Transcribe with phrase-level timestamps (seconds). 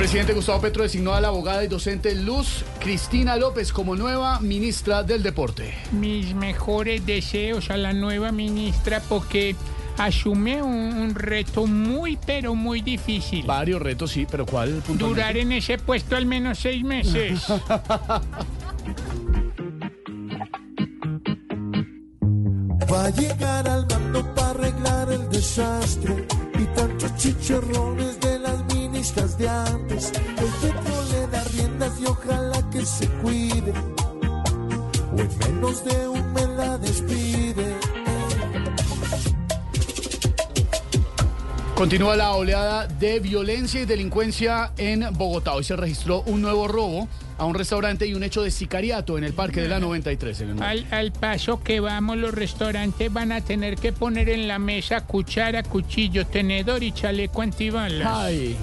[0.00, 5.02] Presidente Gustavo Petro designó a la abogada y docente Luz Cristina López como nueva ministra
[5.02, 5.74] del Deporte.
[5.92, 9.54] Mis mejores deseos a la nueva ministra porque
[9.98, 13.44] asume un, un reto muy pero muy difícil.
[13.44, 14.82] Varios retos, sí, pero ¿cuál?
[14.88, 17.44] Durar en ese puesto al menos seis meses.
[22.90, 26.26] Va a llegar al mando para arreglar el desastre
[26.58, 28.39] y tantos chicharrones de
[29.00, 30.12] las ministras de antes.
[30.12, 33.72] El Petro le da riendas y ojalá que se cuide.
[35.12, 37.74] O en menos de un mes la despide.
[41.74, 45.54] Continúa la oleada de violencia y delincuencia en Bogotá.
[45.54, 47.08] Hoy se registró un nuevo robo
[47.38, 50.42] a un restaurante y un hecho de sicariato en el Parque de la 93.
[50.42, 54.46] en el Al, al paso que vamos, los restaurantes van a tener que poner en
[54.46, 58.06] la mesa cuchara, cuchillo, tenedor y chaleco antibalas.
[58.06, 58.58] Ay.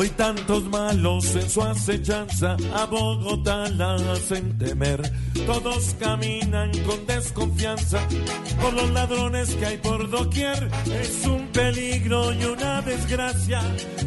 [0.00, 5.02] Hoy tantos malos en su acechanza a Bogotá la hacen temer.
[5.44, 7.98] Todos caminan con desconfianza
[8.62, 10.70] por los ladrones que hay por doquier.
[11.02, 13.60] Es un peligro y una desgracia,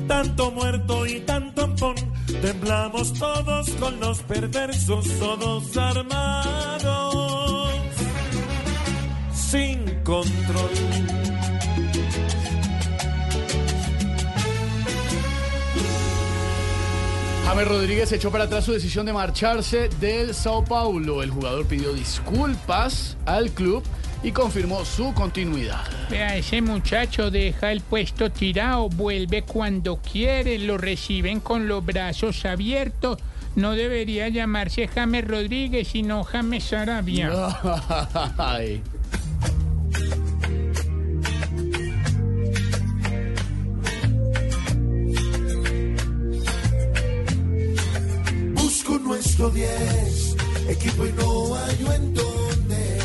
[0.08, 1.96] tanto muerto y tanto ampón.
[2.42, 6.11] Temblamos todos con los perversos, todos armados,
[17.52, 21.22] James Rodríguez echó para atrás su decisión de marcharse del Sao Paulo.
[21.22, 23.84] El jugador pidió disculpas al club
[24.24, 25.84] y confirmó su continuidad.
[26.10, 32.46] Vea, ese muchacho deja el puesto tirado, vuelve cuando quiere, lo reciben con los brazos
[32.46, 33.18] abiertos.
[33.58, 37.32] No debería llamarse James Rodríguez, sino James Sarabia.
[38.38, 38.82] Ay.
[49.32, 50.36] Busco nuestro 10,
[50.68, 53.00] equipo y no hallo en dónde.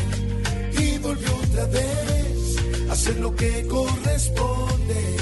[0.77, 2.57] Y volvió otra vez
[2.89, 5.15] a hacer lo que corresponde.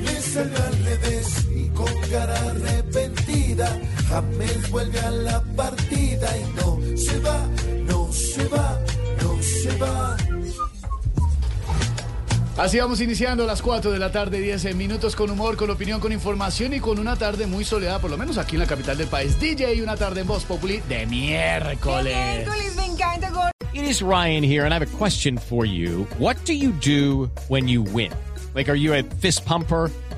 [0.00, 3.80] Le salió al revés y con cara arrepentida.
[4.08, 7.48] James vuelve a la partida y no se va,
[7.86, 8.80] no se va,
[9.22, 10.23] no se va.
[12.56, 16.12] Así vamos iniciando las 4 de la tarde, 10 minutos con humor, con opinión, con
[16.12, 19.08] información y con una tarde muy soleada, por lo menos aquí en la capital del
[19.08, 19.40] país.
[19.40, 22.46] DJ y una tarde en Voz Populi de miércoles.
[23.72, 26.06] It is Ryan here, and I have a question for you.
[26.20, 28.12] What do you do when you win?
[28.54, 29.90] Like, are you a fist pumper?